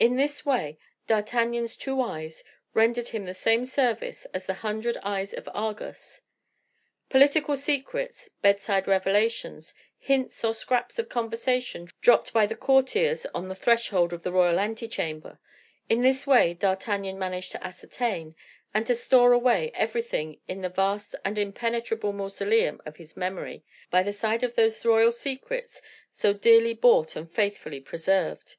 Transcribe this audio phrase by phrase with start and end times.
[0.00, 5.32] In this way, D'Artagnan's two eyes rendered him the same service as the hundred eyes
[5.32, 6.22] of Argus.
[7.08, 13.54] Political secrets, bedside revelations, hints or scraps of conversation dropped by the courtiers on the
[13.54, 15.38] threshold of the royal ante chamber,
[15.88, 18.34] in this way D'Artagnan managed to ascertain,
[18.74, 24.02] and to store away everything in the vast and impenetrable mausoleum of his memory, by
[24.02, 25.80] the side of those royal secrets
[26.10, 28.56] so dearly bought and faithfully preserved.